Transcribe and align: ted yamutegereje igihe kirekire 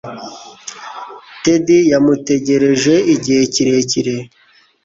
ted 1.43 1.65
yamutegereje 1.91 2.93
igihe 3.13 3.41
kirekire 3.53 4.15